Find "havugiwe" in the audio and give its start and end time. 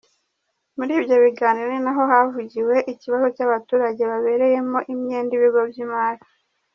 2.11-2.75